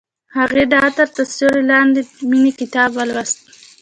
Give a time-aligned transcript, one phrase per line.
[0.37, 3.39] هغې د عطر تر سیوري لاندې د مینې کتاب ولوست.